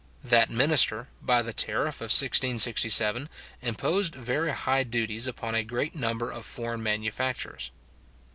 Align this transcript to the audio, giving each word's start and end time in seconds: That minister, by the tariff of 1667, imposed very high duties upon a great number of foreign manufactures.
That 0.23 0.49
minister, 0.49 1.09
by 1.21 1.43
the 1.43 1.53
tariff 1.53 1.97
of 1.97 2.09
1667, 2.09 3.29
imposed 3.61 4.15
very 4.15 4.51
high 4.51 4.81
duties 4.83 5.27
upon 5.27 5.53
a 5.53 5.63
great 5.63 5.93
number 5.93 6.31
of 6.31 6.43
foreign 6.43 6.81
manufactures. 6.81 7.69